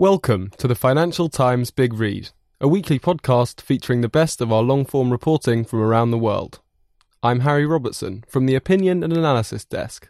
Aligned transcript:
Welcome 0.00 0.52
to 0.58 0.68
the 0.68 0.76
Financial 0.76 1.28
Times 1.28 1.72
Big 1.72 1.92
Read, 1.92 2.30
a 2.60 2.68
weekly 2.68 3.00
podcast 3.00 3.60
featuring 3.60 4.00
the 4.00 4.08
best 4.08 4.40
of 4.40 4.52
our 4.52 4.62
long 4.62 4.84
form 4.84 5.10
reporting 5.10 5.64
from 5.64 5.80
around 5.80 6.12
the 6.12 6.18
world. 6.18 6.60
I'm 7.20 7.40
Harry 7.40 7.66
Robertson 7.66 8.22
from 8.28 8.46
the 8.46 8.54
Opinion 8.54 9.02
and 9.02 9.12
Analysis 9.12 9.64
Desk. 9.64 10.08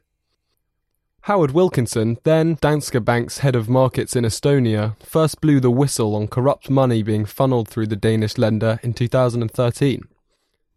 Howard 1.23 1.53
Wilkinson, 1.53 2.19
then 2.25 2.57
Danske 2.57 3.03
Bank's 3.03 3.39
head 3.39 3.57
of 3.57 3.71
markets 3.71 4.15
in 4.15 4.25
Estonia, 4.25 4.95
first 5.03 5.41
blew 5.41 5.59
the 5.59 5.71
whistle 5.71 6.15
on 6.15 6.29
corrupt 6.29 6.69
money 6.69 7.03
being 7.03 7.25
funneled 7.25 7.67
through 7.67 7.87
the 7.87 7.97
Danish 7.97 8.37
lender 8.37 8.79
in 8.83 8.93
2013. 8.93 10.03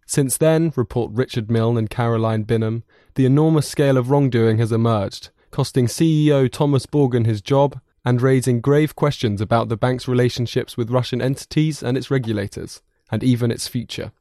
Since 0.05 0.37
then, 0.37 0.71
report 0.77 1.11
Richard 1.11 1.51
Milne 1.51 1.77
and 1.77 1.89
Caroline 1.89 2.45
Binham, 2.45 2.83
the 3.15 3.25
enormous 3.25 3.67
scale 3.67 3.97
of 3.97 4.09
wrongdoing 4.09 4.59
has 4.59 4.71
emerged, 4.71 5.31
costing 5.51 5.87
CEO 5.87 6.49
Thomas 6.49 6.85
Borgen 6.85 7.25
his 7.25 7.41
job 7.41 7.77
and 8.03 8.21
raising 8.21 8.61
grave 8.61 8.95
questions 8.95 9.41
about 9.41 9.69
the 9.69 9.77
bank's 9.77 10.07
relationships 10.07 10.75
with 10.75 10.89
Russian 10.89 11.21
entities 11.21 11.83
and 11.83 11.97
its 11.97 12.09
regulators, 12.09 12.81
and 13.11 13.23
even 13.23 13.51
its 13.51 13.67
future. 13.67 14.11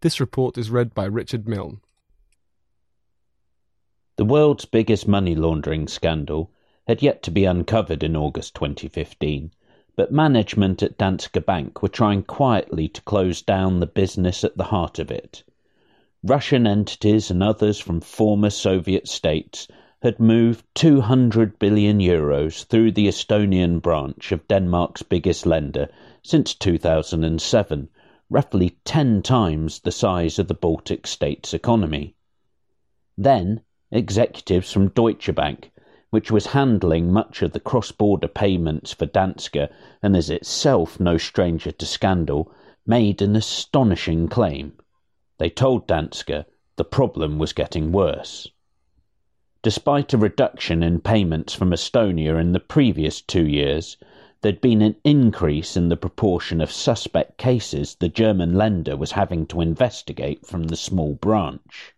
This 0.00 0.20
report 0.20 0.58
is 0.58 0.70
read 0.70 0.94
by 0.94 1.04
Richard 1.04 1.48
Milne. 1.48 1.80
The 4.16 4.24
world's 4.24 4.64
biggest 4.64 5.06
money 5.06 5.34
laundering 5.34 5.88
scandal 5.88 6.50
had 6.86 7.02
yet 7.02 7.22
to 7.24 7.30
be 7.30 7.44
uncovered 7.44 8.02
in 8.02 8.16
August 8.16 8.54
2015, 8.54 9.52
but 9.94 10.12
management 10.12 10.82
at 10.82 10.98
Danske 10.98 11.44
Bank 11.44 11.82
were 11.82 11.88
trying 11.88 12.22
quietly 12.22 12.88
to 12.88 13.02
close 13.02 13.42
down 13.42 13.80
the 13.80 13.86
business 13.86 14.44
at 14.44 14.56
the 14.56 14.64
heart 14.64 14.98
of 14.98 15.10
it. 15.10 15.42
Russian 16.22 16.66
entities 16.66 17.30
and 17.30 17.42
others 17.42 17.78
from 17.78 18.00
former 18.00 18.50
Soviet 18.50 19.06
states 19.06 19.68
had 20.06 20.20
moved 20.20 20.64
200 20.76 21.58
billion 21.58 21.98
euros 21.98 22.64
through 22.66 22.92
the 22.92 23.08
Estonian 23.08 23.82
branch 23.82 24.30
of 24.30 24.46
Denmark's 24.46 25.02
biggest 25.02 25.44
lender 25.44 25.88
since 26.22 26.54
2007, 26.54 27.88
roughly 28.30 28.78
10 28.84 29.20
times 29.22 29.80
the 29.80 29.90
size 29.90 30.38
of 30.38 30.46
the 30.46 30.54
Baltic 30.54 31.08
states' 31.08 31.52
economy. 31.52 32.14
Then, 33.18 33.62
executives 33.90 34.72
from 34.72 34.90
Deutsche 34.90 35.34
Bank, 35.34 35.72
which 36.10 36.30
was 36.30 36.46
handling 36.46 37.12
much 37.12 37.42
of 37.42 37.50
the 37.50 37.58
cross 37.58 37.90
border 37.90 38.28
payments 38.28 38.92
for 38.92 39.06
Danske 39.06 39.68
and 40.04 40.16
is 40.16 40.30
itself 40.30 41.00
no 41.00 41.16
stranger 41.16 41.72
to 41.72 41.84
scandal, 41.84 42.52
made 42.86 43.20
an 43.20 43.34
astonishing 43.34 44.28
claim. 44.28 44.78
They 45.38 45.50
told 45.50 45.88
Danske 45.88 46.44
the 46.76 46.84
problem 46.84 47.40
was 47.40 47.52
getting 47.52 47.90
worse. 47.90 48.48
Despite 49.66 50.12
a 50.12 50.16
reduction 50.16 50.84
in 50.84 51.00
payments 51.00 51.52
from 51.52 51.72
Estonia 51.72 52.40
in 52.40 52.52
the 52.52 52.60
previous 52.60 53.20
two 53.20 53.44
years, 53.44 53.96
there'd 54.40 54.60
been 54.60 54.80
an 54.80 54.94
increase 55.02 55.76
in 55.76 55.88
the 55.88 55.96
proportion 55.96 56.60
of 56.60 56.70
suspect 56.70 57.36
cases 57.36 57.96
the 57.96 58.08
German 58.08 58.54
lender 58.54 58.96
was 58.96 59.10
having 59.10 59.44
to 59.46 59.60
investigate 59.60 60.46
from 60.46 60.68
the 60.68 60.76
small 60.76 61.14
branch. 61.14 61.96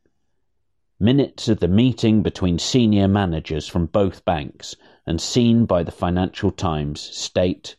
Minutes 0.99 1.47
of 1.47 1.61
the 1.61 1.69
meeting 1.69 2.23
between 2.23 2.59
senior 2.59 3.07
managers 3.07 3.69
from 3.69 3.85
both 3.85 4.25
banks 4.25 4.75
and 5.07 5.21
seen 5.21 5.67
by 5.67 5.83
the 5.83 5.93
Financial 5.93 6.51
Times 6.51 7.03
state 7.03 7.77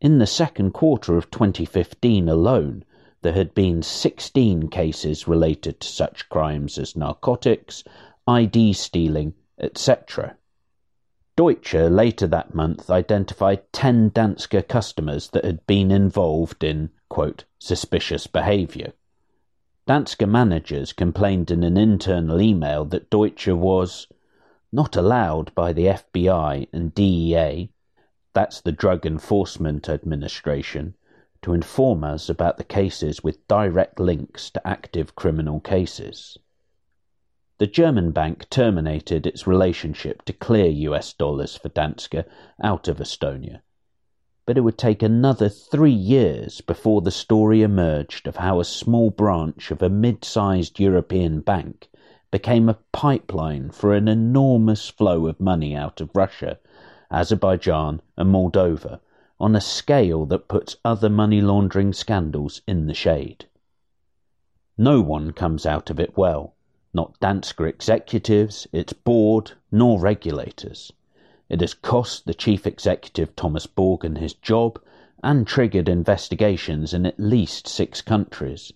in 0.00 0.16
the 0.16 0.26
second 0.26 0.70
quarter 0.70 1.18
of 1.18 1.30
2015 1.30 2.26
alone, 2.26 2.86
there 3.20 3.34
had 3.34 3.52
been 3.52 3.82
16 3.82 4.70
cases 4.70 5.28
related 5.28 5.80
to 5.80 5.88
such 5.88 6.30
crimes 6.30 6.78
as 6.78 6.96
narcotics, 6.96 7.84
ID 8.28 8.72
stealing, 8.72 9.34
etc. 9.58 10.36
Deutsche 11.36 11.74
later 11.74 12.26
that 12.26 12.54
month 12.54 12.90
identified 12.90 13.72
10 13.72 14.10
Danske 14.10 14.66
customers 14.66 15.28
that 15.28 15.44
had 15.44 15.66
been 15.66 15.90
involved 15.90 16.64
in, 16.64 16.90
quote, 17.08 17.44
suspicious 17.58 18.26
behaviour. 18.26 18.92
Danske 19.86 20.26
managers 20.26 20.92
complained 20.92 21.50
in 21.50 21.62
an 21.62 21.76
internal 21.76 22.40
email 22.40 22.84
that 22.86 23.10
Deutsche 23.10 23.48
was 23.48 24.08
not 24.72 24.96
allowed 24.96 25.54
by 25.54 25.72
the 25.72 25.86
FBI 25.86 26.66
and 26.72 26.94
DEA, 26.94 27.70
that's 28.32 28.60
the 28.60 28.72
Drug 28.72 29.06
Enforcement 29.06 29.88
Administration, 29.88 30.94
to 31.42 31.52
inform 31.52 32.02
us 32.02 32.28
about 32.28 32.56
the 32.56 32.64
cases 32.64 33.22
with 33.22 33.46
direct 33.46 34.00
links 34.00 34.50
to 34.50 34.66
active 34.66 35.14
criminal 35.14 35.60
cases. 35.60 36.36
The 37.58 37.66
German 37.66 38.10
bank 38.10 38.50
terminated 38.50 39.26
its 39.26 39.46
relationship 39.46 40.26
to 40.26 40.34
clear 40.34 40.66
US 40.66 41.14
dollars 41.14 41.56
for 41.56 41.70
Danske 41.70 42.26
out 42.62 42.86
of 42.86 42.98
Estonia. 42.98 43.62
But 44.44 44.58
it 44.58 44.60
would 44.60 44.76
take 44.76 45.02
another 45.02 45.48
three 45.48 45.90
years 45.90 46.60
before 46.60 47.00
the 47.00 47.10
story 47.10 47.62
emerged 47.62 48.28
of 48.28 48.36
how 48.36 48.60
a 48.60 48.64
small 48.66 49.08
branch 49.08 49.70
of 49.70 49.80
a 49.80 49.88
mid 49.88 50.22
sized 50.22 50.78
European 50.78 51.40
bank 51.40 51.88
became 52.30 52.68
a 52.68 52.76
pipeline 52.92 53.70
for 53.70 53.94
an 53.94 54.06
enormous 54.06 54.90
flow 54.90 55.26
of 55.26 55.40
money 55.40 55.74
out 55.74 56.02
of 56.02 56.14
Russia, 56.14 56.58
Azerbaijan, 57.10 58.02
and 58.18 58.30
Moldova 58.30 59.00
on 59.40 59.56
a 59.56 59.62
scale 59.62 60.26
that 60.26 60.48
puts 60.48 60.76
other 60.84 61.08
money 61.08 61.40
laundering 61.40 61.94
scandals 61.94 62.60
in 62.66 62.86
the 62.86 62.92
shade. 62.92 63.46
No 64.76 65.00
one 65.00 65.32
comes 65.32 65.64
out 65.64 65.88
of 65.88 65.98
it 65.98 66.18
well 66.18 66.55
not 66.96 67.20
Danske 67.20 67.68
executives, 67.68 68.66
its 68.72 68.94
board, 68.94 69.52
nor 69.70 70.00
regulators. 70.00 70.90
It 71.50 71.60
has 71.60 71.74
cost 71.74 72.24
the 72.24 72.32
chief 72.32 72.66
executive 72.66 73.36
Thomas 73.36 73.66
Borgen 73.66 74.16
his 74.16 74.32
job 74.32 74.80
and 75.22 75.46
triggered 75.46 75.90
investigations 75.90 76.94
in 76.94 77.04
at 77.04 77.20
least 77.20 77.68
six 77.68 78.00
countries. 78.00 78.72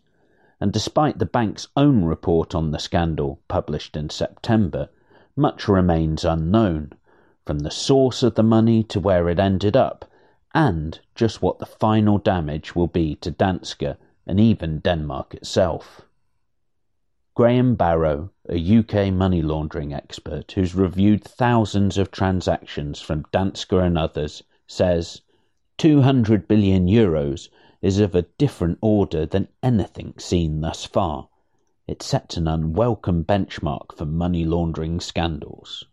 And 0.60 0.70
despite 0.70 1.19
the 1.19 1.25
bank's 1.25 1.69
own 1.78 2.04
report 2.04 2.54
on 2.54 2.72
the 2.72 2.78
scandal, 2.78 3.41
published 3.48 3.97
in 3.97 4.10
September, 4.10 4.91
much 5.34 5.66
remains 5.66 6.22
unknown, 6.22 6.92
from 7.47 7.60
the 7.60 7.70
source 7.70 8.22
of 8.22 8.34
the 8.34 8.42
money 8.42 8.82
to 8.84 9.00
where 9.00 9.30
it 9.30 9.41
ended 9.41 9.76
up, 9.76 10.04
and 10.54 11.00
just 11.14 11.41
what 11.41 11.59
the 11.59 11.64
final 11.64 12.19
damage 12.19 12.76
will 12.76 12.86
be 12.86 13.14
to 13.16 13.30
Danske 13.30 13.97
and 14.26 14.38
even 14.38 14.80
Denmark 14.80 15.32
itself. 15.32 16.03
Graham 17.41 17.75
Barrow, 17.75 18.33
a 18.51 18.78
UK 18.78 19.11
money 19.11 19.41
laundering 19.41 19.95
expert 19.95 20.53
who's 20.53 20.75
reviewed 20.75 21.25
thousands 21.25 21.97
of 21.97 22.11
transactions 22.11 23.01
from 23.01 23.25
Danske 23.33 23.83
and 23.83 23.97
others, 23.97 24.43
says 24.67 25.23
200 25.78 26.47
billion 26.47 26.87
euros 26.87 27.49
is 27.81 27.99
of 27.99 28.15
a 28.15 28.27
different 28.37 28.77
order 28.83 29.25
than 29.25 29.49
anything 29.62 30.12
seen 30.19 30.61
thus 30.61 30.84
far. 30.84 31.31
It 31.87 32.03
sets 32.03 32.37
an 32.37 32.47
unwelcome 32.47 33.25
benchmark 33.25 33.97
for 33.97 34.05
money 34.05 34.45
laundering 34.45 35.01
scandals. 35.01 35.87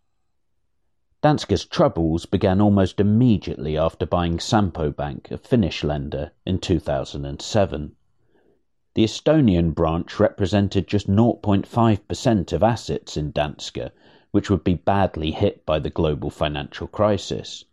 Danske's 1.24 1.64
troubles 1.64 2.26
began 2.26 2.60
almost 2.60 3.00
immediately 3.00 3.78
after 3.78 4.06
buying 4.06 4.38
Sampo 4.42 4.92
Bank, 4.92 5.32
a 5.32 5.38
Finnish 5.38 5.86
lender, 5.86 6.34
in 6.46 6.60
2007. 6.60 7.96
The 8.98 9.04
Estonian 9.04 9.76
branch 9.76 10.20
represented 10.20 10.88
just 10.88 11.06
0.5% 11.08 12.52
of 12.52 12.64
assets 12.64 13.16
in 13.16 13.32
Danske, 13.32 13.92
which 14.32 14.50
would 14.50 14.64
be 14.64 14.74
badly 14.74 15.30
hit 15.30 15.64
by 15.68 15.78
the 15.78 15.92
global 15.92 16.32
financial 16.32 16.88
crisis. 16.88 17.64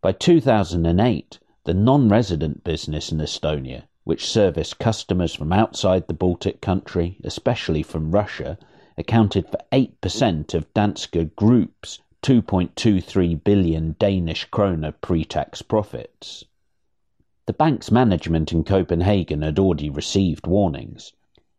By 0.00 0.10
2008, 0.10 1.38
the 1.62 1.72
non 1.72 2.08
resident 2.08 2.64
business 2.64 3.12
in 3.12 3.18
Estonia, 3.18 3.84
which 4.02 4.26
serviced 4.26 4.80
customers 4.80 5.34
from 5.34 5.52
outside 5.52 6.08
the 6.08 6.14
Baltic 6.14 6.60
country, 6.60 7.16
especially 7.22 7.84
from 7.84 8.10
Russia, 8.10 8.58
accounted 8.98 9.48
for 9.48 9.60
8% 9.70 10.52
of 10.52 10.74
Danske 10.74 11.30
Group's 11.36 12.00
2.23 12.22 13.44
billion 13.44 13.94
Danish 14.00 14.46
kroner 14.46 14.90
pre 15.00 15.24
tax 15.24 15.62
profits. 15.62 16.44
The 17.46 17.52
bank's 17.52 17.90
management 17.90 18.52
in 18.52 18.64
Copenhagen 18.64 19.42
had 19.42 19.58
already 19.58 19.90
received 19.90 20.46
warnings. 20.46 21.12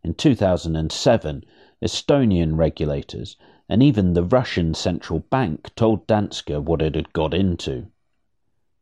In 0.04 0.16
2007, 0.16 1.46
Estonian 1.80 2.58
regulators 2.58 3.38
and 3.70 3.84
even 3.84 4.14
the 4.14 4.24
Russian 4.24 4.74
central 4.74 5.20
bank 5.20 5.74
told 5.76 6.08
Danske 6.08 6.60
what 6.60 6.82
it 6.82 6.96
had 6.96 7.14
got 7.14 7.36
into. 7.36 7.86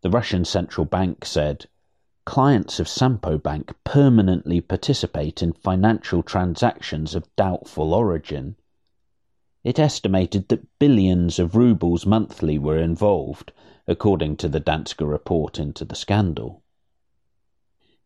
The 0.01 0.09
Russian 0.09 0.45
central 0.45 0.85
bank 0.85 1.25
said, 1.25 1.65
Clients 2.25 2.79
of 2.79 2.87
Sampo 2.87 3.37
Bank 3.37 3.73
permanently 3.83 4.61
participate 4.61 5.43
in 5.43 5.51
financial 5.51 6.23
transactions 6.23 7.15
of 7.15 7.33
doubtful 7.35 7.93
origin. 7.93 8.55
It 9.61 9.77
estimated 9.77 10.47
that 10.47 10.79
billions 10.79 11.37
of 11.37 11.57
rubles 11.57 12.05
monthly 12.05 12.57
were 12.57 12.77
involved, 12.77 13.51
according 13.87 14.37
to 14.37 14.47
the 14.47 14.61
Danske 14.61 15.05
report 15.05 15.59
into 15.59 15.83
the 15.83 15.95
scandal. 15.95 16.62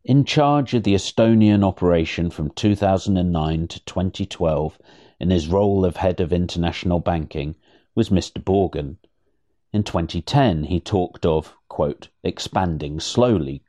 In 0.04 0.26
charge 0.26 0.76
of 0.76 0.84
the 0.84 0.94
Estonian 0.94 1.64
operation 1.64 2.30
from 2.30 2.52
2009 2.52 3.68
to 3.68 3.80
2012, 3.84 4.78
in 5.20 5.32
his 5.32 5.48
role 5.48 5.84
of 5.84 5.98
head 5.98 6.22
of 6.22 6.32
international 6.32 7.00
banking, 7.00 7.56
was 7.96 8.10
Mr. 8.10 8.42
Borgen. 8.42 8.98
In 9.74 9.84
2010, 9.84 10.66
he 10.66 10.80
talked 10.80 11.26
of, 11.26 11.56
quote, 11.68 12.10
expanding 12.24 13.00
slowly 13.00 13.64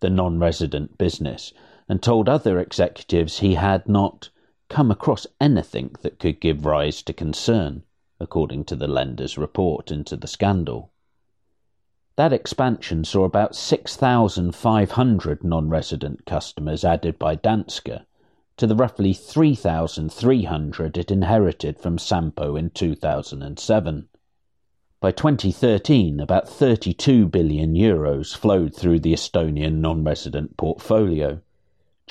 the 0.00 0.08
non 0.08 0.38
resident 0.38 0.96
business 0.96 1.52
and 1.86 2.02
told 2.02 2.28
other 2.28 2.58
executives 2.58 3.40
he 3.40 3.54
had 3.54 3.86
not 3.88 4.30
come 4.68 4.90
across 4.90 5.26
anything 5.38 5.94
that 6.00 6.18
could 6.18 6.40
give 6.40 6.64
rise 6.64 7.02
to 7.02 7.12
concern, 7.12 7.82
according 8.18 8.64
to 8.64 8.74
the 8.74 8.88
lender's 8.88 9.36
report 9.36 9.90
into 9.90 10.16
the 10.16 10.26
scandal. 10.26 10.92
That 12.18 12.32
expansion 12.32 13.04
saw 13.04 13.22
about 13.22 13.54
6,500 13.54 15.44
non 15.44 15.68
resident 15.68 16.26
customers 16.26 16.84
added 16.84 17.16
by 17.16 17.36
Danske 17.36 18.00
to 18.56 18.66
the 18.66 18.74
roughly 18.74 19.12
3,300 19.12 20.98
it 20.98 21.12
inherited 21.12 21.78
from 21.78 21.96
Sampo 21.96 22.56
in 22.56 22.70
2007. 22.70 24.08
By 25.00 25.12
2013, 25.12 26.18
about 26.18 26.48
32 26.48 27.28
billion 27.28 27.74
euros 27.74 28.36
flowed 28.36 28.74
through 28.74 28.98
the 28.98 29.12
Estonian 29.12 29.74
non 29.74 30.02
resident 30.02 30.56
portfolio, 30.56 31.40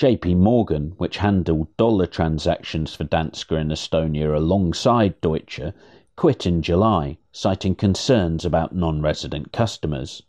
JP 0.00 0.38
Morgan, 0.38 0.94
which 0.96 1.18
handled 1.18 1.76
dollar 1.76 2.06
transactions 2.06 2.94
for 2.94 3.04
Danske 3.04 3.60
in 3.60 3.68
Estonia 3.68 4.34
alongside 4.34 5.20
Deutsche, 5.20 5.74
quit 6.18 6.46
in 6.46 6.60
July, 6.60 7.16
citing 7.30 7.76
concerns 7.76 8.44
about 8.44 8.74
non 8.74 9.00
resident 9.00 9.52
customers. 9.52 10.20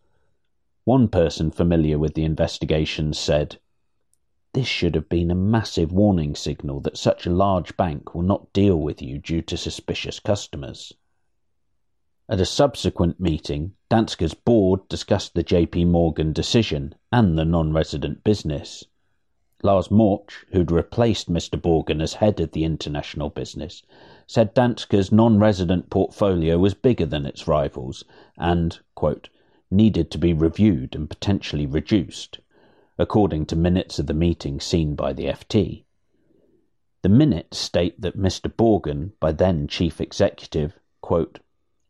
One 0.83 1.07
person 1.07 1.49
familiar 1.49 1.97
with 1.97 2.13
the 2.13 2.25
investigation 2.25 3.11
said, 3.11 3.59
This 4.53 4.67
should 4.67 4.93
have 4.93 5.09
been 5.09 5.31
a 5.31 5.35
massive 5.35 5.91
warning 5.91 6.35
signal 6.35 6.79
that 6.81 6.95
such 6.95 7.25
a 7.25 7.31
large 7.31 7.75
bank 7.75 8.13
will 8.13 8.21
not 8.21 8.53
deal 8.53 8.75
with 8.75 9.01
you 9.01 9.17
due 9.17 9.41
to 9.41 9.57
suspicious 9.57 10.19
customers. 10.19 10.93
At 12.29 12.39
a 12.39 12.45
subsequent 12.45 13.19
meeting, 13.19 13.73
Danske's 13.89 14.35
board 14.35 14.87
discussed 14.89 15.33
the 15.33 15.43
JP 15.43 15.87
Morgan 15.87 16.33
decision 16.33 16.93
and 17.11 17.35
the 17.35 17.45
non 17.45 17.73
resident 17.73 18.23
business. 18.23 18.83
Lars 19.61 19.91
Morch, 19.91 20.45
who'd 20.51 20.71
replaced 20.71 21.29
Mr. 21.29 21.61
Borgen 21.61 22.01
as 22.01 22.13
head 22.13 22.39
of 22.39 22.53
the 22.53 22.63
international 22.63 23.29
business, 23.29 23.83
said 24.25 24.55
Danske's 24.55 25.11
non-resident 25.11 25.89
portfolio 25.89 26.57
was 26.57 26.73
bigger 26.73 27.05
than 27.05 27.25
its 27.25 27.45
rivals 27.47 28.05
and, 28.37 28.79
quote, 28.95 29.27
needed 29.69 30.09
to 30.11 30.17
be 30.17 30.31
reviewed 30.31 30.95
and 30.95 31.09
potentially 31.09 31.65
reduced, 31.65 32.39
according 32.97 33.45
to 33.47 33.55
minutes 33.55 33.99
of 33.99 34.07
the 34.07 34.13
meeting 34.13 34.61
seen 34.61 34.95
by 34.95 35.11
the 35.11 35.25
FT. 35.25 35.83
The 37.01 37.09
minutes 37.09 37.57
state 37.57 37.99
that 37.99 38.17
Mr. 38.17 38.49
Borgen, 38.49 39.11
by 39.19 39.33
then 39.33 39.67
chief 39.67 39.99
executive, 39.99 40.79
quote, 41.01 41.39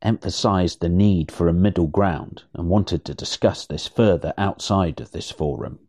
emphasized 0.01 0.80
the 0.80 0.89
need 0.89 1.31
for 1.31 1.48
a 1.48 1.54
middle 1.54 1.88
ground 1.88 2.44
and 2.54 2.69
wanted 2.69 3.06
to 3.06 3.13
discuss 3.13 3.65
this 3.65 3.88
further 3.88 4.33
outside 4.38 5.00
of 5.00 5.12
this 5.12 5.30
forum. 5.30 5.80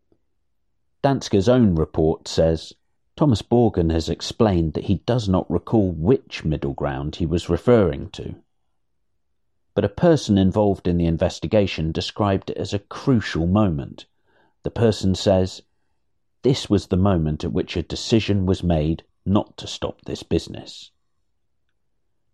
Danske's 1.02 1.48
own 1.48 1.76
report 1.76 2.28
says 2.28 2.74
Thomas 3.16 3.40
Borgen 3.40 3.90
has 3.90 4.10
explained 4.10 4.74
that 4.74 4.84
he 4.84 4.96
does 5.06 5.30
not 5.30 5.50
recall 5.50 5.90
which 5.92 6.44
middle 6.44 6.74
ground 6.74 7.16
he 7.16 7.24
was 7.24 7.48
referring 7.48 8.10
to. 8.10 8.34
But 9.74 9.84
a 9.84 9.88
person 9.88 10.36
involved 10.36 10.86
in 10.86 10.98
the 10.98 11.06
investigation 11.06 11.90
described 11.90 12.50
it 12.50 12.58
as 12.58 12.74
a 12.74 12.78
crucial 12.78 13.46
moment. 13.46 14.04
The 14.62 14.70
person 14.70 15.14
says, 15.14 15.62
This 16.42 16.68
was 16.68 16.88
the 16.88 16.98
moment 16.98 17.44
at 17.44 17.52
which 17.52 17.78
a 17.78 17.82
decision 17.82 18.44
was 18.44 18.62
made 18.62 19.02
not 19.24 19.56
to 19.56 19.66
stop 19.66 20.02
this 20.02 20.22
business. 20.22 20.90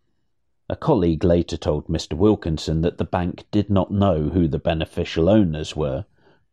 A 0.70 0.76
colleague 0.76 1.24
later 1.24 1.58
told 1.58 1.88
Mr. 1.88 2.14
Wilkinson 2.14 2.82
that 2.82 2.98
the 2.98 3.04
bank 3.04 3.46
did 3.52 3.70
not 3.70 3.92
know 3.92 4.30
who 4.30 4.48
the 4.48 4.60
beneficial 4.60 5.28
owners 5.28 5.76
were, 5.76 6.06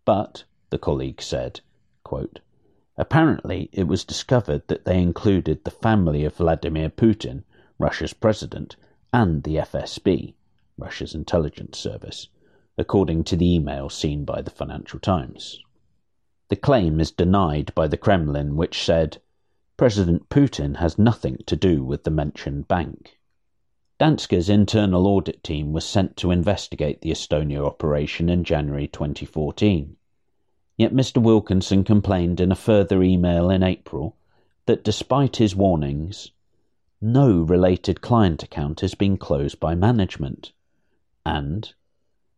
but, 0.04 0.42
the 0.70 0.78
colleague 0.78 1.22
said, 1.22 1.60
quote, 2.02 2.40
apparently 2.96 3.68
it 3.72 3.86
was 3.86 4.04
discovered 4.04 4.66
that 4.66 4.84
they 4.84 5.00
included 5.00 5.62
the 5.62 5.70
family 5.70 6.24
of 6.24 6.34
Vladimir 6.34 6.88
Putin, 6.88 7.44
Russia's 7.78 8.14
president, 8.14 8.74
and 9.12 9.44
the 9.44 9.56
FSB, 9.56 10.34
Russia's 10.76 11.14
intelligence 11.14 11.78
service 11.78 12.28
according 12.78 13.24
to 13.24 13.36
the 13.36 13.54
email 13.54 13.88
seen 13.88 14.24
by 14.24 14.42
the 14.42 14.50
Financial 14.50 15.00
Times. 15.00 15.62
The 16.48 16.56
claim 16.56 17.00
is 17.00 17.10
denied 17.10 17.74
by 17.74 17.88
the 17.88 17.96
Kremlin, 17.96 18.56
which 18.56 18.84
said, 18.84 19.20
President 19.76 20.28
Putin 20.28 20.76
has 20.76 20.98
nothing 20.98 21.38
to 21.46 21.56
do 21.56 21.84
with 21.84 22.04
the 22.04 22.10
mentioned 22.10 22.68
bank. 22.68 23.18
Danske's 23.98 24.48
internal 24.48 25.06
audit 25.06 25.42
team 25.42 25.72
was 25.72 25.84
sent 25.84 26.16
to 26.18 26.30
investigate 26.30 27.00
the 27.00 27.10
Estonia 27.10 27.64
operation 27.64 28.28
in 28.28 28.44
January 28.44 28.88
2014. 28.88 29.96
Yet 30.76 30.92
Mr. 30.92 31.22
Wilkinson 31.22 31.82
complained 31.82 32.40
in 32.40 32.52
a 32.52 32.56
further 32.56 33.02
email 33.02 33.48
in 33.48 33.62
April 33.62 34.16
that 34.66 34.84
despite 34.84 35.36
his 35.36 35.56
warnings, 35.56 36.30
no 37.00 37.40
related 37.40 38.02
client 38.02 38.42
account 38.42 38.80
has 38.80 38.94
been 38.94 39.16
closed 39.16 39.58
by 39.58 39.74
management, 39.74 40.52
and 41.24 41.74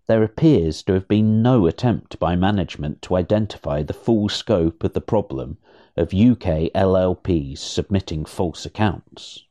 there 0.08 0.22
appears 0.22 0.82
to 0.82 0.94
have 0.94 1.06
been 1.06 1.42
no 1.42 1.66
attempt 1.66 2.18
by 2.18 2.34
management 2.34 3.02
to 3.02 3.14
identify 3.14 3.82
the 3.82 3.92
full 3.92 4.26
scope 4.26 4.82
of 4.82 4.94
the 4.94 5.02
problem 5.02 5.58
of 5.98 6.14
UK 6.14 6.72
LLPs 6.74 7.58
submitting 7.58 8.24
false 8.24 8.64
accounts. 8.64 9.44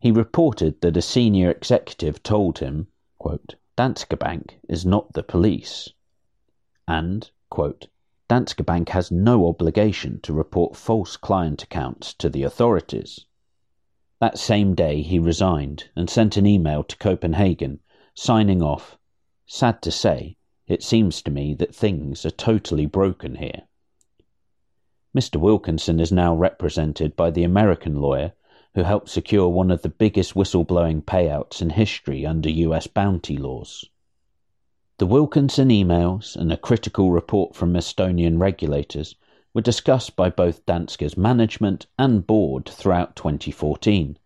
He 0.00 0.10
reported 0.10 0.80
that 0.80 0.96
a 0.96 1.02
senior 1.02 1.50
executive 1.50 2.22
told 2.22 2.60
him, 2.60 2.86
quote, 3.18 3.56
Danske 3.76 4.18
Bank 4.18 4.58
is 4.70 4.86
not 4.86 5.12
the 5.12 5.22
police, 5.22 5.90
and, 6.88 7.30
quote, 7.50 7.88
Danske 8.26 8.64
Bank 8.64 8.88
has 8.88 9.10
no 9.10 9.46
obligation 9.46 10.18
to 10.22 10.32
report 10.32 10.76
false 10.76 11.18
client 11.18 11.62
accounts 11.62 12.14
to 12.14 12.30
the 12.30 12.42
authorities. 12.42 13.26
That 14.18 14.38
same 14.38 14.74
day 14.74 15.02
he 15.02 15.18
resigned 15.18 15.90
and 15.94 16.08
sent 16.08 16.38
an 16.38 16.46
email 16.46 16.84
to 16.84 16.96
Copenhagen 16.96 17.80
signing 18.14 18.62
off 18.62 18.96
Sad 19.46 19.82
to 19.82 19.90
say, 19.90 20.36
it 20.66 20.82
seems 20.82 21.20
to 21.22 21.30
me 21.30 21.54
that 21.54 21.74
things 21.74 22.24
are 22.24 22.30
totally 22.30 22.86
broken 22.86 23.34
here. 23.34 23.62
Mr. 25.14 25.36
Wilkinson 25.36 26.00
is 26.00 26.10
now 26.10 26.34
represented 26.34 27.14
by 27.14 27.30
the 27.30 27.44
American 27.44 28.00
lawyer 28.00 28.32
who 28.74 28.82
helped 28.82 29.08
secure 29.08 29.48
one 29.48 29.70
of 29.70 29.82
the 29.82 29.88
biggest 29.88 30.34
whistleblowing 30.34 31.04
payouts 31.04 31.62
in 31.62 31.70
history 31.70 32.26
under 32.26 32.50
US 32.50 32.86
bounty 32.86 33.36
laws. 33.36 33.84
The 34.98 35.06
Wilkinson 35.06 35.68
emails 35.68 36.34
and 36.34 36.52
a 36.52 36.56
critical 36.56 37.12
report 37.12 37.54
from 37.54 37.74
Estonian 37.74 38.40
regulators 38.40 39.14
were 39.52 39.60
discussed 39.60 40.16
by 40.16 40.30
both 40.30 40.66
Danske's 40.66 41.16
management 41.16 41.86
and 41.98 42.26
board 42.26 42.68
throughout 42.68 43.14
2014 43.14 44.18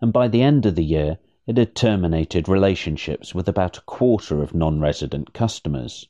and 0.00 0.12
by 0.12 0.28
the 0.28 0.42
end 0.42 0.66
of 0.66 0.76
the 0.76 0.84
year 0.84 1.18
it 1.48 1.56
had 1.56 1.74
terminated 1.74 2.46
relationships 2.46 3.34
with 3.34 3.48
about 3.48 3.78
a 3.78 3.86
quarter 3.86 4.42
of 4.42 4.52
non 4.52 4.78
resident 4.80 5.32
customers. 5.32 6.06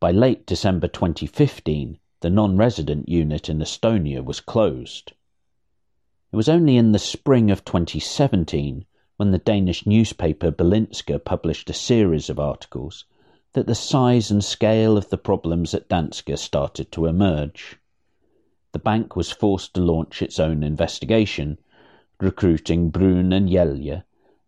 By 0.00 0.10
late 0.12 0.46
December 0.46 0.88
2015, 0.88 1.98
the 2.22 2.30
non 2.30 2.56
resident 2.56 3.06
unit 3.06 3.50
in 3.50 3.58
Estonia 3.58 4.24
was 4.24 4.40
closed. 4.40 5.12
It 6.32 6.36
was 6.36 6.48
only 6.48 6.78
in 6.78 6.92
the 6.92 6.98
spring 6.98 7.50
of 7.50 7.66
2017, 7.66 8.86
when 9.18 9.30
the 9.30 9.36
Danish 9.36 9.84
newspaper 9.84 10.50
Berlingske 10.50 11.22
published 11.22 11.68
a 11.68 11.74
series 11.74 12.30
of 12.30 12.40
articles, 12.40 13.04
that 13.52 13.66
the 13.66 13.74
size 13.74 14.30
and 14.30 14.42
scale 14.42 14.96
of 14.96 15.10
the 15.10 15.18
problems 15.18 15.74
at 15.74 15.86
Danske 15.90 16.38
started 16.38 16.90
to 16.92 17.04
emerge. 17.04 17.76
The 18.72 18.78
bank 18.78 19.16
was 19.16 19.30
forced 19.30 19.74
to 19.74 19.82
launch 19.82 20.22
its 20.22 20.40
own 20.40 20.62
investigation, 20.62 21.58
recruiting 22.18 22.90
Bruun 22.90 23.36
and 23.36 23.50
Hjejle, 23.50 24.02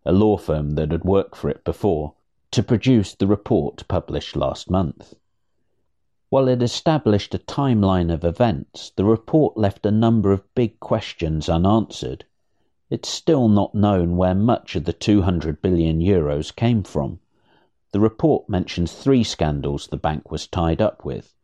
a 0.09 0.11
law 0.11 0.35
firm 0.37 0.71
that 0.71 0.91
had 0.91 1.03
worked 1.03 1.35
for 1.35 1.51
it 1.51 1.63
before, 1.63 2.15
to 2.49 2.63
produce 2.63 3.13
the 3.13 3.27
report 3.27 3.87
published 3.87 4.35
last 4.35 4.67
month. 4.67 5.13
While 6.29 6.47
it 6.47 6.63
established 6.63 7.35
a 7.35 7.37
timeline 7.37 8.11
of 8.11 8.23
events, 8.23 8.91
the 8.95 9.05
report 9.05 9.55
left 9.55 9.85
a 9.85 9.91
number 9.91 10.31
of 10.31 10.51
big 10.55 10.79
questions 10.79 11.47
unanswered. 11.47 12.25
It's 12.89 13.07
still 13.07 13.47
not 13.47 13.75
known 13.75 14.17
where 14.17 14.33
much 14.33 14.75
of 14.75 14.85
the 14.85 14.93
200 14.93 15.61
billion 15.61 15.99
euros 15.99 16.55
came 16.55 16.81
from. 16.81 17.19
The 17.91 17.99
report 17.99 18.49
mentions 18.49 18.93
three 18.93 19.23
scandals 19.23 19.85
the 19.85 19.97
bank 19.97 20.31
was 20.31 20.47
tied 20.47 20.81
up 20.81 21.05
with 21.05 21.35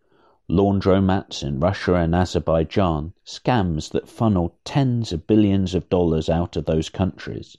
laundromats 0.49 1.43
in 1.43 1.59
Russia 1.59 1.93
and 1.93 2.15
Azerbaijan, 2.15 3.13
scams 3.23 3.91
that 3.91 4.09
funneled 4.09 4.53
tens 4.63 5.11
of 5.11 5.27
billions 5.27 5.75
of 5.75 5.87
dollars 5.87 6.29
out 6.29 6.55
of 6.55 6.65
those 6.65 6.89
countries, 6.89 7.57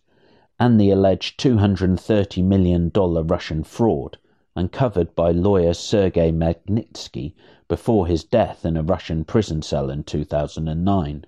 and 0.59 0.81
the 0.81 0.91
alleged 0.91 1.39
$230 1.39 2.43
million 2.43 2.91
Russian 2.95 3.63
fraud 3.63 4.19
uncovered 4.57 5.15
by 5.15 5.31
lawyer 5.31 5.75
Sergei 5.75 6.33
Magnitsky 6.33 7.35
before 7.69 8.07
his 8.07 8.25
death 8.25 8.65
in 8.65 8.77
a 8.77 8.83
Russian 8.83 9.25
prison 9.25 9.61
cell 9.61 9.91
in 9.91 10.03
2009. 10.03 11.27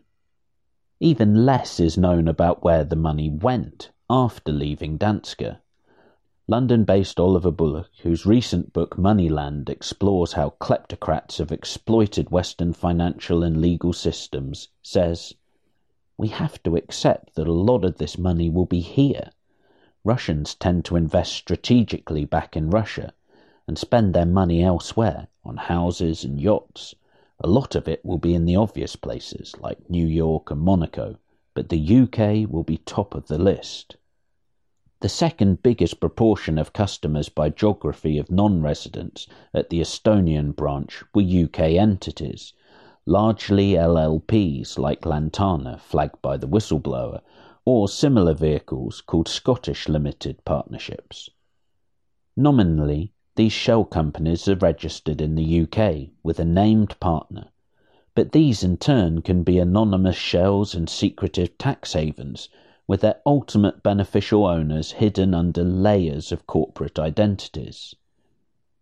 Even 1.00 1.44
less 1.44 1.78
is 1.78 1.98
known 1.98 2.26
about 2.26 2.64
where 2.64 2.84
the 2.84 2.96
money 2.96 3.28
went 3.28 3.90
after 4.08 4.50
leaving 4.50 4.96
Danske. 4.96 5.58
London 6.46 6.84
based 6.84 7.20
Oliver 7.20 7.52
Bullough, 7.52 7.84
whose 8.02 8.24
recent 8.24 8.72
book 8.72 8.96
Moneyland 8.96 9.68
explores 9.68 10.32
how 10.32 10.54
kleptocrats 10.58 11.36
have 11.36 11.52
exploited 11.52 12.30
Western 12.30 12.72
financial 12.72 13.42
and 13.42 13.60
legal 13.60 13.92
systems, 13.92 14.68
says, 14.82 15.34
We 16.18 16.28
have 16.28 16.60
to 16.64 16.74
accept 16.74 17.36
that 17.36 17.46
a 17.46 17.52
lot 17.52 17.84
of 17.84 17.98
this 17.98 18.18
money 18.18 18.50
will 18.50 18.66
be 18.66 18.80
here. 18.80 19.30
Russians 20.02 20.56
tend 20.56 20.84
to 20.86 20.96
invest 20.96 21.32
strategically 21.32 22.24
back 22.24 22.56
in 22.56 22.70
Russia 22.70 23.12
and 23.68 23.78
spend 23.78 24.14
their 24.14 24.26
money 24.26 24.64
elsewhere 24.64 25.28
on 25.44 25.56
houses 25.56 26.24
and 26.24 26.40
yachts. 26.40 26.96
A 27.38 27.46
lot 27.46 27.76
of 27.76 27.86
it 27.86 28.04
will 28.04 28.18
be 28.18 28.34
in 28.34 28.46
the 28.46 28.56
obvious 28.56 28.96
places 28.96 29.54
like 29.60 29.88
New 29.88 30.08
York 30.08 30.50
and 30.50 30.60
Monaco, 30.60 31.18
but 31.54 31.68
the 31.68 31.78
UK 31.78 32.50
will 32.50 32.64
be 32.64 32.78
top 32.78 33.14
of 33.14 33.28
the 33.28 33.38
list. 33.38 33.96
The 34.98 35.08
second 35.08 35.62
biggest 35.62 36.00
proportion 36.00 36.58
of 36.58 36.72
customers 36.72 37.28
by 37.28 37.50
geography 37.50 38.18
of 38.18 38.28
non 38.28 38.60
residents 38.60 39.28
at 39.54 39.70
the 39.70 39.80
Estonian 39.80 40.50
branch 40.56 41.04
were 41.14 41.22
UK 41.22 41.60
entities, 41.78 42.54
largely 43.08 43.72
LLPs 43.72 44.78
like 44.78 45.06
Lantana, 45.06 45.78
flagged 45.78 46.20
by 46.20 46.36
the 46.36 46.46
whistleblower, 46.46 47.22
or 47.64 47.88
similar 47.88 48.34
vehicles 48.34 49.00
called 49.00 49.26
Scottish 49.26 49.88
Limited 49.88 50.44
Partnerships. 50.44 51.30
Nominally, 52.36 53.14
these 53.34 53.52
shell 53.52 53.86
companies 53.86 54.46
are 54.46 54.56
registered 54.56 55.22
in 55.22 55.36
the 55.36 55.62
UK 55.62 56.10
with 56.22 56.38
a 56.38 56.44
named 56.44 57.00
partner, 57.00 57.48
but 58.14 58.32
these 58.32 58.62
in 58.62 58.76
turn 58.76 59.22
can 59.22 59.42
be 59.42 59.58
anonymous 59.58 60.16
shells 60.16 60.74
and 60.74 60.90
secretive 60.90 61.56
tax 61.56 61.94
havens 61.94 62.50
with 62.86 63.00
their 63.00 63.22
ultimate 63.24 63.82
beneficial 63.82 64.44
owners 64.44 64.92
hidden 64.92 65.32
under 65.32 65.64
layers 65.64 66.30
of 66.30 66.46
corporate 66.46 66.98
identities. 66.98 67.94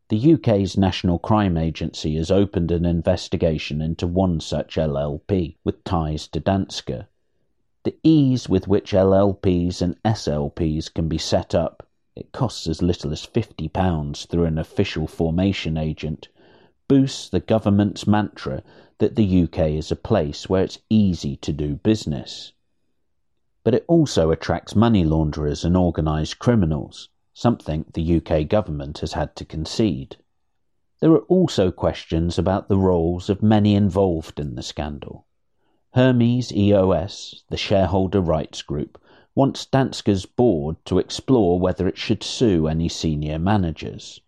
The 0.08 0.34
UK's 0.34 0.76
National 0.76 1.18
Crime 1.18 1.56
Agency 1.56 2.16
has 2.16 2.30
opened 2.30 2.70
an 2.70 2.84
investigation 2.84 3.80
into 3.80 4.06
one 4.06 4.40
such 4.40 4.76
LLP 4.76 5.56
with 5.64 5.82
ties 5.84 6.28
to 6.28 6.40
Danske. 6.40 7.06
The 7.82 7.96
ease 8.02 8.48
with 8.48 8.68
which 8.68 8.92
LLPs 8.92 9.82
and 9.82 10.00
SLPs 10.04 10.92
can 10.92 11.08
be 11.08 11.18
set 11.18 11.54
up 11.54 11.86
it 12.16 12.32
costs 12.32 12.66
as 12.66 12.80
little 12.80 13.12
as 13.12 13.26
£50 13.26 14.26
through 14.26 14.46
an 14.46 14.56
official 14.56 15.06
formation 15.06 15.76
agent, 15.76 16.28
boosts 16.88 17.28
the 17.28 17.40
government's 17.40 18.06
mantra 18.06 18.62
that 18.96 19.16
the 19.16 19.42
UK 19.42 19.72
is 19.72 19.92
a 19.92 19.96
place 19.96 20.48
where 20.48 20.64
it's 20.64 20.78
easy 20.88 21.36
to 21.36 21.52
do 21.52 21.74
business. 21.74 22.52
But 23.64 23.74
it 23.74 23.84
also 23.86 24.30
attracts 24.30 24.74
money 24.74 25.04
launderers 25.04 25.62
and 25.62 25.76
organised 25.76 26.38
criminals, 26.38 27.10
something 27.38 27.84
the 27.92 28.16
UK 28.16 28.48
government 28.48 29.00
has 29.00 29.12
had 29.12 29.36
to 29.36 29.44
concede. 29.44 30.16
There 31.00 31.12
are 31.12 31.26
also 31.28 31.70
questions 31.70 32.38
about 32.38 32.68
the 32.68 32.78
roles 32.78 33.28
of 33.28 33.42
many 33.42 33.74
involved 33.74 34.40
in 34.40 34.54
the 34.54 34.62
scandal. 34.62 35.26
Hermes 35.92 36.50
EOS, 36.50 37.44
the 37.50 37.58
shareholder 37.58 38.22
rights 38.22 38.62
group, 38.62 38.98
wants 39.34 39.66
Danske's 39.66 40.24
board 40.24 40.82
to 40.86 40.98
explore 40.98 41.60
whether 41.60 41.86
it 41.86 41.98
should 41.98 42.22
sue 42.22 42.68
any 42.68 42.88
senior 42.88 43.38
managers. 43.38 44.22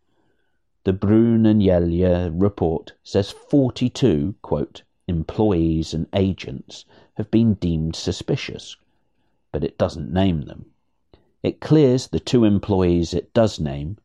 The 0.85 0.93
Bruun 0.93 1.47
and 1.47 1.63
Hjejle 1.63 2.31
report 2.35 2.93
says 3.03 3.31
42, 3.31 4.35
quote, 4.43 4.83
employees 5.07 5.95
and 5.95 6.09
agents 6.13 6.85
have 7.15 7.31
been 7.31 7.55
deemed 7.55 7.97
suspicious, 7.97 8.77
but 9.51 9.65
it 9.65 9.79
doesn't 9.79 10.13
name 10.13 10.43
them. 10.43 10.68
It 11.43 11.61
clears 11.61 12.09
the 12.09 12.19
two 12.19 12.45
employees 12.45 13.15
it 13.15 13.33
does 13.33 13.61
name, 13.61 13.99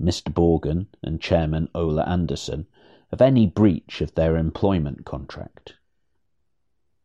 Mr. 0.00 0.32
Borgen 0.32 0.86
and 1.02 1.20
Chairman 1.20 1.68
Ole 1.74 2.00
Andersen, 2.00 2.66
of 3.12 3.22
any 3.22 3.46
breach 3.46 4.00
of 4.00 4.14
their 4.14 4.36
employment 4.36 5.04
contract. 5.04 5.74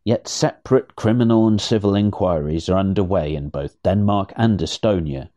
Yet 0.04 0.28
separate 0.28 0.96
criminal 0.96 1.46
and 1.46 1.60
civil 1.60 1.94
inquiries 1.94 2.68
are 2.68 2.78
underway 2.78 3.34
in 3.34 3.48
both 3.48 3.82
Denmark 3.82 4.32
and 4.36 4.58
Estonia, 4.60 5.30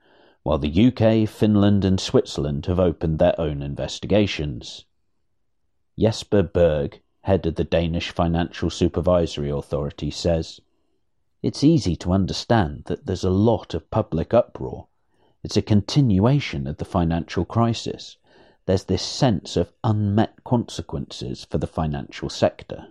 while 0.44 0.58
the 0.58 0.88
UK, 0.88 1.28
Finland, 1.28 1.86
and 1.86 2.00
Switzerland 2.00 2.66
have 2.66 2.80
opened 2.80 3.20
their 3.20 3.40
own 3.40 3.62
investigations. 3.62 4.86
Jesper 6.00 6.42
Berg, 6.44 7.02
head 7.22 7.46
of 7.46 7.56
the 7.56 7.64
Danish 7.64 8.10
Financial 8.10 8.70
Supervisory 8.70 9.50
Authority, 9.50 10.10
says 10.10 10.60
It's 11.42 11.64
easy 11.64 11.96
to 11.98 12.12
understand 12.12 12.84
that 12.88 13.06
there's 13.06 13.24
a 13.24 13.30
lot 13.30 13.74
of 13.74 13.90
public 13.90 14.34
uproar. 14.34 14.88
It's 15.42 15.56
a 15.56 15.62
continuation 15.62 16.68
of 16.68 16.78
the 16.78 16.86
financial 16.86 17.46
crisis. 17.46 18.18
There's 18.66 18.84
this 18.84 19.02
sense 19.02 19.56
of 19.56 19.72
unmet 19.82 20.44
consequences 20.44 21.46
for 21.46 21.58
the 21.58 21.66
financial 21.66 22.30
sector. 22.30 22.88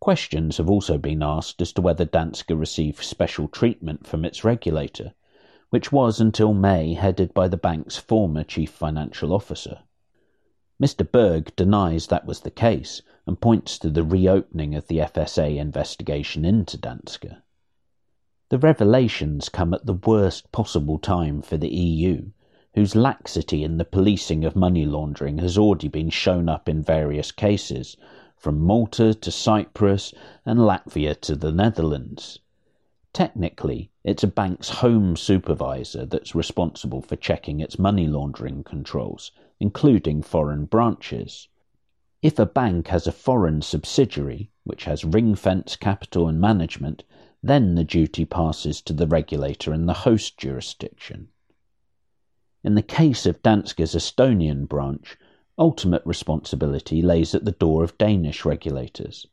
Questions 0.00 0.56
have 0.56 0.70
also 0.70 0.96
been 0.96 1.22
asked 1.22 1.60
as 1.60 1.70
to 1.74 1.82
whether 1.82 2.06
Danske 2.06 2.58
received 2.58 3.04
special 3.04 3.46
treatment 3.46 4.06
from 4.06 4.24
its 4.24 4.42
regulator, 4.42 5.12
which 5.68 5.92
was 5.92 6.20
until 6.20 6.54
May 6.54 6.94
headed 6.94 7.34
by 7.34 7.46
the 7.46 7.58
bank's 7.58 7.98
former 7.98 8.42
chief 8.42 8.70
financial 8.70 9.34
officer. 9.34 9.80
Mr. 10.82 11.10
Berg 11.10 11.54
denies 11.56 12.06
that 12.06 12.24
was 12.24 12.40
the 12.40 12.50
case 12.50 13.02
and 13.28 13.42
points 13.42 13.78
to 13.78 13.90
the 13.90 14.02
reopening 14.02 14.74
of 14.74 14.86
the 14.86 14.96
FSA 14.96 15.58
investigation 15.58 16.46
into 16.46 16.78
Danske. 16.78 17.36
The 18.48 18.56
revelations 18.58 19.50
come 19.50 19.74
at 19.74 19.84
the 19.84 19.92
worst 19.92 20.50
possible 20.50 20.98
time 20.98 21.42
for 21.42 21.58
the 21.58 21.68
EU, 21.68 22.30
whose 22.74 22.96
laxity 22.96 23.62
in 23.62 23.76
the 23.76 23.84
policing 23.84 24.46
of 24.46 24.56
money 24.56 24.86
laundering 24.86 25.36
has 25.38 25.58
already 25.58 25.88
been 25.88 26.08
shown 26.08 26.48
up 26.48 26.70
in 26.70 26.82
various 26.82 27.30
cases, 27.30 27.98
from 28.34 28.60
Malta 28.60 29.12
to 29.12 29.30
Cyprus 29.30 30.14
and 30.46 30.60
Latvia 30.60 31.14
to 31.20 31.36
the 31.36 31.52
Netherlands. 31.52 32.38
Technically, 33.12 33.90
it's 34.04 34.24
a 34.24 34.28
bank's 34.28 34.70
home 34.70 35.16
supervisor 35.16 36.06
that's 36.06 36.34
responsible 36.34 37.02
for 37.02 37.16
checking 37.16 37.60
its 37.60 37.78
money 37.78 38.06
laundering 38.06 38.64
controls, 38.64 39.32
including 39.60 40.22
foreign 40.22 40.64
branches. 40.64 41.48
If 42.22 42.38
a 42.38 42.46
bank 42.46 42.88
has 42.88 43.06
a 43.06 43.12
foreign 43.12 43.62
subsidiary, 43.62 44.50
which 44.64 44.84
has 44.84 45.04
ring 45.04 45.34
fence 45.34 45.76
capital 45.76 46.28
and 46.28 46.40
management, 46.40 47.04
then 47.42 47.74
the 47.74 47.84
duty 47.84 48.24
passes 48.24 48.80
to 48.82 48.92
the 48.92 49.06
regulator 49.06 49.72
in 49.72 49.86
the 49.86 49.94
host 50.04 50.36
jurisdiction. 50.36 51.28
In 52.64 52.74
the 52.74 52.82
case 52.82 53.24
of 53.26 53.42
Danske's 53.42 53.94
Estonian 53.94 54.68
branch, 54.68 55.16
Ultimate 55.60 56.06
responsibility 56.06 57.02
lays 57.02 57.34
at 57.34 57.44
the 57.44 57.50
door 57.50 57.82
of 57.82 57.98
Danish 57.98 58.44
regulators. 58.44 59.26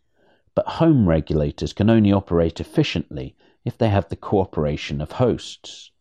But 0.56 0.68
home 0.68 1.08
regulators 1.08 1.72
can 1.72 1.88
only 1.88 2.12
operate 2.12 2.60
efficiently 2.60 3.36
if 3.64 3.78
they 3.78 3.90
have 3.90 4.10
the 4.10 4.16
cooperation 4.16 5.02
of 5.02 5.12
hosts. 5.14 5.92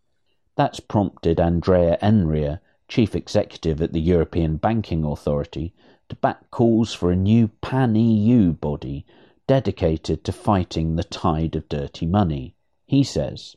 That's 0.57 0.81
prompted 0.81 1.39
Andrea 1.39 1.99
Enria, 2.01 2.61
chief 2.89 3.15
executive 3.15 3.83
at 3.83 3.93
the 3.93 4.01
European 4.01 4.57
Banking 4.57 5.05
Authority, 5.05 5.75
to 6.09 6.17
back 6.17 6.51
calls 6.51 6.93
for 6.93 7.11
a 7.11 7.17
new 7.17 7.49
pan 7.49 7.97
EU 7.97 8.53
body 8.53 9.07
dedicated 9.47 10.25
to 10.25 10.33
fighting 10.33 10.97
the 10.97 11.05
tide 11.05 11.57
of 11.57 11.69
dirty 11.69 12.07
money. 12.07 12.55
He 12.87 13.03
says, 13.03 13.57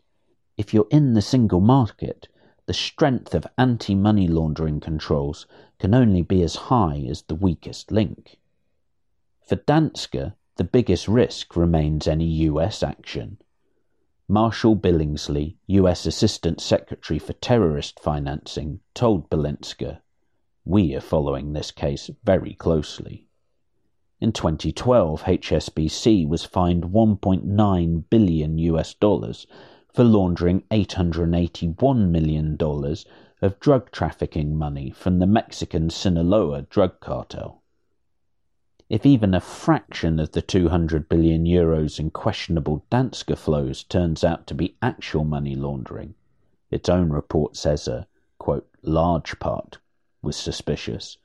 if 0.58 0.74
you're 0.74 0.88
in 0.90 1.14
the 1.14 1.22
single 1.22 1.62
market, 1.62 2.28
the 2.66 2.74
strength 2.74 3.34
of 3.36 3.48
anti 3.58 3.96
money 3.96 4.28
laundering 4.28 4.80
controls 4.80 5.46
can 5.80 5.94
only 5.94 6.22
be 6.22 6.42
as 6.42 6.56
high 6.56 7.06
as 7.10 7.22
the 7.22 7.36
weakest 7.36 7.92
link. 7.92 8.40
For 9.42 9.56
Danske, 9.56 10.34
the 10.58 10.64
biggest 10.64 11.08
risk 11.08 11.56
remains 11.56 12.08
any 12.08 12.26
US 12.26 12.84
action. 12.84 13.38
Marshall 14.28 14.76
Billingslea, 14.76 15.56
U.S. 15.68 16.06
Assistant 16.06 16.60
Secretary 16.60 17.18
for 17.18 17.32
Terrorist 17.34 18.00
Financing, 18.00 18.82
told 18.94 19.30
Berlingske, 19.30 20.00
We 20.70 20.94
are 20.96 21.00
following 21.00 21.54
this 21.54 21.72
case 21.72 22.10
very 22.26 22.54
closely. 22.54 23.30
In 24.20 24.34
2012, 24.34 25.24
HSBC 25.24 26.28
was 26.28 26.44
fined 26.44 26.84
1.9 26.92 28.04
billion 28.10 28.58
US 28.58 28.94
dollars 28.94 29.48
for 29.94 30.04
laundering 30.04 30.64
$881 30.70 32.10
million 32.10 32.58
of 33.42 33.60
drug 33.62 33.92
trafficking 33.92 34.58
money 34.58 34.92
from 34.92 35.20
the 35.20 35.26
Mexican 35.26 35.90
Sinaloa 35.90 36.64
drug 36.64 37.00
cartel. 37.00 37.64
If 38.90 39.06
even 39.06 39.34
a 39.34 39.40
fraction 39.40 40.20
of 40.20 40.34
the 40.34 40.42
200 40.42 41.08
billion 41.08 41.46
euros 41.46 41.98
in 41.98 42.12
questionable 42.12 42.84
Danske 42.92 43.38
flows 43.38 43.86
turns 43.86 44.22
out 44.22 44.46
to 44.48 44.54
be 44.54 44.76
actual 44.82 45.24
money 45.24 45.56
laundering, 45.56 46.16
its 46.70 46.90
own 46.90 47.12
report 47.12 47.56
says 47.56 47.88
a, 47.88 48.06
quote, 48.38 48.70
large 48.82 49.40
part 49.40 49.78
was 50.28 50.36
suspicious, 50.36 51.18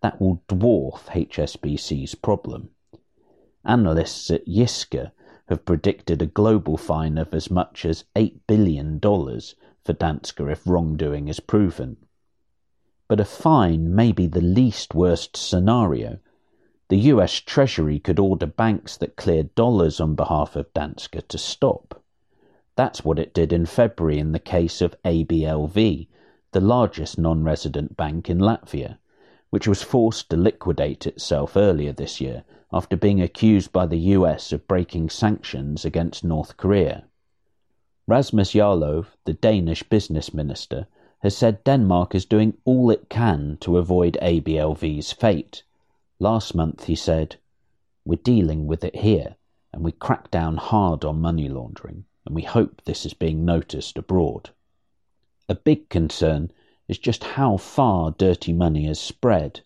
that 0.00 0.20
will 0.20 0.42
dwarf 0.48 1.04
HSBC's 1.10 2.16
problem. 2.16 2.70
Analysts 3.64 4.30
at 4.30 4.46
Jyske 4.46 5.12
have 5.48 5.64
predicted 5.64 6.22
a 6.22 6.26
global 6.40 6.76
fine 6.76 7.18
of 7.18 7.32
as 7.34 7.50
much 7.50 7.84
as 7.84 8.04
$8 8.16 8.40
billion 8.48 8.98
for 9.00 9.92
Danske 9.92 10.50
if 10.50 10.66
wrongdoing 10.66 11.28
is 11.28 11.38
proven. 11.38 11.98
But 13.08 13.20
a 13.20 13.24
fine 13.24 13.94
may 13.94 14.10
be 14.10 14.26
the 14.26 14.40
least 14.40 14.94
worst 14.94 15.36
scenario 15.36 16.18
the 16.88 17.10
US 17.12 17.40
Treasury 17.40 17.98
could 17.98 18.20
order 18.20 18.46
banks 18.46 18.96
that 18.98 19.16
cleared 19.16 19.56
dollars 19.56 19.98
on 19.98 20.14
behalf 20.14 20.54
of 20.54 20.72
Danske 20.72 21.26
to 21.26 21.36
stop. 21.36 22.00
That's 22.76 23.04
what 23.04 23.18
it 23.18 23.34
did 23.34 23.52
in 23.52 23.66
February 23.66 24.20
in 24.20 24.30
the 24.30 24.38
case 24.38 24.80
of 24.80 24.94
ABLV, 25.04 26.06
the 26.56 26.60
largest 26.62 27.18
non 27.18 27.44
resident 27.44 27.98
bank 27.98 28.30
in 28.30 28.38
Latvia, 28.38 28.96
which 29.50 29.68
was 29.68 29.82
forced 29.82 30.30
to 30.30 30.38
liquidate 30.38 31.06
itself 31.06 31.54
earlier 31.54 31.92
this 31.92 32.18
year 32.18 32.44
after 32.72 32.96
being 32.96 33.20
accused 33.20 33.70
by 33.74 33.84
the 33.84 34.16
US 34.16 34.54
of 34.54 34.66
breaking 34.66 35.10
sanctions 35.10 35.84
against 35.84 36.24
North 36.24 36.56
Korea. 36.56 37.04
Rasmus 38.06 38.54
Jarlov, 38.54 39.08
the 39.26 39.34
Danish 39.34 39.82
business 39.82 40.32
minister, 40.32 40.86
has 41.18 41.36
said 41.36 41.62
Denmark 41.62 42.14
is 42.14 42.24
doing 42.24 42.56
all 42.64 42.88
it 42.88 43.10
can 43.10 43.58
to 43.60 43.76
avoid 43.76 44.16
ABLV's 44.22 45.12
fate 45.12 45.62
Last 46.18 46.54
month 46.54 46.84
he 46.84 46.94
said, 46.94 47.36
We're 48.06 48.16
dealing 48.16 48.66
with 48.66 48.82
it 48.82 48.96
here, 48.96 49.36
and 49.74 49.84
we 49.84 49.92
crack 49.92 50.30
down 50.30 50.56
hard 50.56 51.04
on 51.04 51.20
money 51.20 51.50
laundering, 51.50 52.06
and 52.24 52.34
we 52.34 52.44
hope 52.44 52.80
this 52.86 53.04
is 53.04 53.12
being 53.12 53.44
noticed 53.44 53.98
abroad. 53.98 54.48
A 55.48 55.54
big 55.54 55.88
concern 55.88 56.50
is 56.88 56.98
just 56.98 57.22
how 57.22 57.56
far 57.56 58.10
dirty 58.10 58.52
money 58.52 58.86
has 58.86 58.98
spread. 58.98 59.60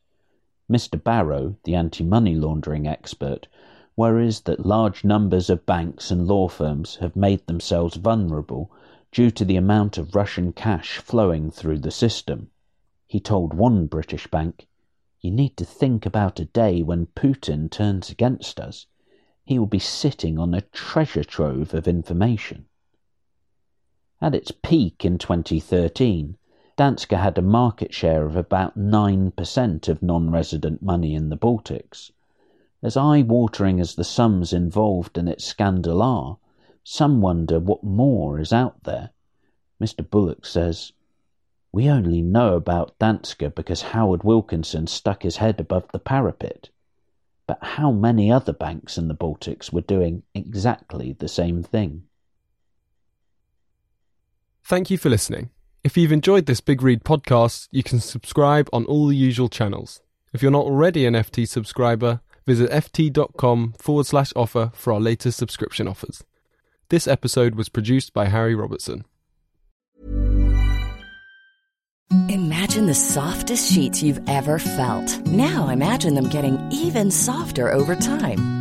Mr. 0.70 1.02
Barrow, 1.02 1.56
the 1.64 1.74
anti 1.74 2.04
money 2.04 2.34
laundering 2.34 2.86
expert, 2.86 3.48
worries 3.96 4.42
that 4.42 4.66
large 4.66 5.04
numbers 5.04 5.48
of 5.48 5.64
banks 5.64 6.10
and 6.10 6.26
law 6.26 6.48
firms 6.48 6.96
have 6.96 7.16
made 7.16 7.46
themselves 7.46 7.96
vulnerable 7.96 8.70
due 9.10 9.30
to 9.30 9.44
the 9.44 9.56
amount 9.56 9.96
of 9.96 10.14
Russian 10.14 10.52
cash 10.52 10.98
flowing 10.98 11.50
through 11.50 11.78
the 11.78 11.90
system. 11.90 12.50
He 13.06 13.18
told 13.18 13.54
one 13.54 13.86
British 13.86 14.26
bank 14.26 14.68
you 15.22 15.30
need 15.30 15.56
to 15.56 15.64
think 15.64 16.06
about 16.06 16.40
a 16.40 16.46
day 16.46 16.82
when 16.82 17.06
Putin 17.06 17.70
turns 17.70 18.10
against 18.10 18.60
us. 18.60 18.86
He 19.44 19.58
will 19.58 19.66
be 19.66 19.78
sitting 19.78 20.38
on 20.38 20.54
a 20.54 20.60
treasure 20.60 21.24
trove 21.24 21.74
of 21.74 21.88
information. 21.88 22.66
At 24.22 24.34
its 24.34 24.50
peak 24.50 25.02
in 25.02 25.16
2013, 25.16 26.36
Danske 26.76 27.16
had 27.16 27.38
a 27.38 27.42
market 27.42 27.94
share 27.94 28.26
of 28.26 28.36
about 28.36 28.76
9% 28.76 29.88
of 29.88 30.02
non 30.02 30.30
resident 30.30 30.82
money 30.82 31.14
in 31.14 31.30
the 31.30 31.38
Baltics. 31.38 32.10
As 32.82 32.98
eye 32.98 33.22
watering 33.22 33.80
as 33.80 33.94
the 33.94 34.04
sums 34.04 34.52
involved 34.52 35.16
in 35.16 35.26
its 35.26 35.46
scandal 35.46 36.02
are, 36.02 36.36
some 36.84 37.22
wonder 37.22 37.58
what 37.58 37.82
more 37.82 38.38
is 38.38 38.52
out 38.52 38.82
there. 38.82 39.10
Mr. 39.80 40.06
Bullough 40.06 40.44
says, 40.44 40.92
we 41.72 41.88
only 41.88 42.20
know 42.20 42.56
about 42.56 42.98
Danske 42.98 43.54
because 43.54 43.80
Howard 43.80 44.22
Wilkinson 44.22 44.86
stuck 44.86 45.22
his 45.22 45.38
head 45.38 45.60
above 45.60 45.90
the 45.92 45.98
parapet. 45.98 46.68
But 47.46 47.62
how 47.62 47.90
many 47.90 48.30
other 48.30 48.52
banks 48.52 48.98
in 48.98 49.08
the 49.08 49.14
Baltics 49.14 49.72
were 49.72 49.80
doing 49.80 50.24
exactly 50.34 51.12
the 51.14 51.28
same 51.28 51.62
thing? 51.62 52.02
Thank 54.64 54.90
you 54.90 54.98
for 54.98 55.08
listening. 55.08 55.50
If 55.82 55.96
you've 55.96 56.12
enjoyed 56.12 56.46
this 56.46 56.60
Big 56.60 56.82
Read 56.82 57.04
podcast, 57.04 57.68
you 57.70 57.82
can 57.82 58.00
subscribe 58.00 58.68
on 58.72 58.84
all 58.84 59.06
the 59.06 59.16
usual 59.16 59.48
channels. 59.48 60.02
If 60.32 60.42
you're 60.42 60.50
not 60.50 60.66
already 60.66 61.06
an 61.06 61.14
FT 61.14 61.48
subscriber, 61.48 62.20
visit 62.46 62.70
ft.com 62.70 63.74
forward 63.78 64.06
slash 64.06 64.32
offer 64.36 64.70
for 64.74 64.92
our 64.92 65.00
latest 65.00 65.38
subscription 65.38 65.88
offers. 65.88 66.22
This 66.90 67.08
episode 67.08 67.54
was 67.54 67.68
produced 67.68 68.12
by 68.12 68.26
Harry 68.26 68.54
Robertson. 68.54 69.04
Imagine 72.28 72.86
the 72.86 72.94
softest 72.94 73.72
sheets 73.72 74.02
you've 74.02 74.28
ever 74.28 74.58
felt. 74.58 75.26
Now 75.26 75.68
imagine 75.68 76.14
them 76.14 76.28
getting 76.28 76.58
even 76.72 77.10
softer 77.10 77.72
over 77.72 77.94
time. 77.94 78.59